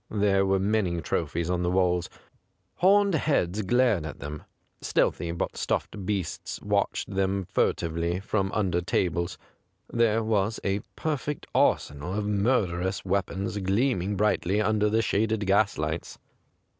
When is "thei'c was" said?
9.93-10.59